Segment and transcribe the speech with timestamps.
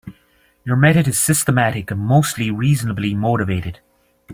[0.65, 3.81] Your method is systematic and mostly reasonably motivated.